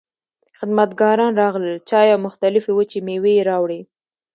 [0.59, 3.81] خدمتګاران راغلل، چای او مختلفې وچې مېوې يې راوړې.